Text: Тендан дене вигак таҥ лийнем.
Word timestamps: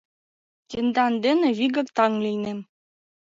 Тендан 0.69 1.13
дене 1.25 1.47
вигак 1.57 1.87
таҥ 1.97 2.11
лийнем. 2.23 2.59